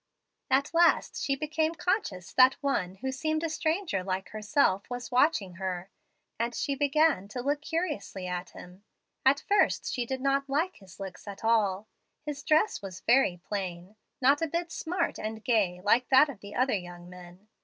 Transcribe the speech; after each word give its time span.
"At 0.49 0.73
last 0.73 1.21
she 1.23 1.35
became 1.35 1.75
conscious 1.75 2.33
that 2.33 2.55
one 2.61 2.95
who 2.95 3.11
seemed 3.11 3.43
a 3.43 3.49
stranger 3.49 4.03
like 4.03 4.29
herself 4.29 4.89
was 4.89 5.11
watching 5.11 5.57
her, 5.57 5.91
and 6.39 6.55
she 6.55 6.73
began 6.73 7.27
to 7.27 7.41
look 7.43 7.61
curiously 7.61 8.25
at 8.25 8.49
him. 8.49 8.83
At 9.27 9.41
first 9.47 9.93
she 9.93 10.07
did 10.07 10.19
not 10.19 10.49
like 10.49 10.77
his 10.77 10.99
looks 10.99 11.27
at 11.27 11.43
all, 11.45 11.87
His 12.25 12.41
dress 12.41 12.81
was 12.81 13.01
very 13.01 13.37
plain, 13.47 13.95
not 14.19 14.41
a 14.41 14.47
bit 14.47 14.71
smart 14.71 15.19
and 15.19 15.45
gay 15.45 15.79
like 15.83 16.09
that 16.09 16.29
of 16.29 16.39
the 16.39 16.55
other 16.55 16.73
young 16.73 17.07
men. 17.07 17.47